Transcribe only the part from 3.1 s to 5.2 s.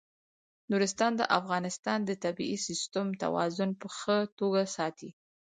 توازن په ښه توګه ساتي.